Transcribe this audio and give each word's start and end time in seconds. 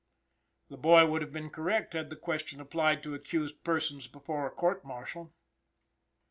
The 0.69 0.77
boy 0.79 1.05
would 1.05 1.21
have 1.21 1.31
been 1.31 1.51
correct 1.51 1.93
had 1.93 2.09
the 2.09 2.15
question 2.15 2.59
applied 2.59 3.03
to 3.03 3.13
accused 3.13 3.63
persons 3.63 4.07
before 4.07 4.47
a 4.47 4.49
court 4.49 4.83
martial. 4.83 5.31